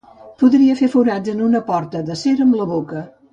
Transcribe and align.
Podria 0.43 0.77
fer 0.79 0.89
forats 0.93 1.33
en 1.35 1.43
una 1.49 1.61
porta 1.67 2.03
d'acer 2.09 2.35
amb 2.47 2.59
la 2.63 2.67
boca. 2.73 3.05